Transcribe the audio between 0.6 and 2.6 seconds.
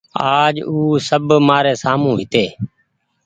او سب مآري سآمون هيتي